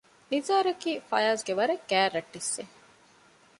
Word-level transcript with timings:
ނިޒާރު 0.31 0.69
އަކީ 0.75 0.91
ފަޔާޒްގެ 1.09 1.53
ވަރަށް 1.59 1.85
ގާތް 1.89 2.13
ރަށްޓެއްސެއް 2.15 2.73